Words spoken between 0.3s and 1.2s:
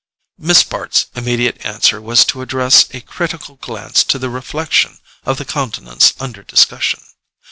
Miss Bart's